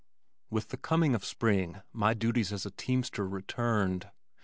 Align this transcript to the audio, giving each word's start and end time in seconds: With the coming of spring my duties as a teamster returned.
With 0.49 0.69
the 0.69 0.77
coming 0.77 1.13
of 1.13 1.23
spring 1.23 1.83
my 1.93 2.15
duties 2.15 2.51
as 2.51 2.65
a 2.65 2.71
teamster 2.71 3.27
returned. 3.29 4.09